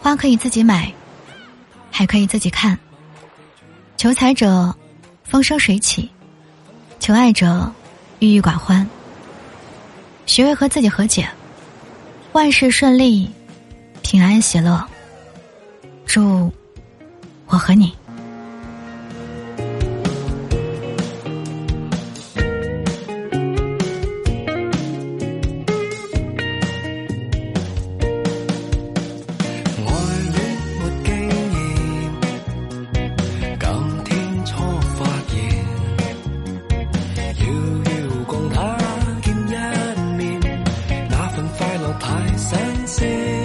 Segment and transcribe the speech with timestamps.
[0.00, 0.92] 花可以自己买，
[1.90, 2.78] 还可以自己看。
[3.96, 4.74] 求财者
[5.24, 6.08] 风生水起，
[7.00, 7.70] 求爱者
[8.20, 8.88] 郁郁寡欢。
[10.26, 11.28] 学会和自己和解，
[12.32, 13.30] 万事顺利，
[14.02, 14.86] 平安喜乐。
[16.06, 16.52] 祝
[17.46, 17.94] 我和你。
[41.68, 43.37] 快乐太新鲜